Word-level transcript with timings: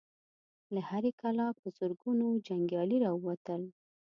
له 0.73 0.81
هرې 0.89 1.11
کلا 1.21 1.47
په 1.59 1.67
زرګونو 1.77 2.27
جنګيالي 2.47 2.97
را 3.05 3.11
ووتل. 3.15 3.61